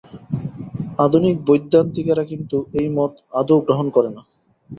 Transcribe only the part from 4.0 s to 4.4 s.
না।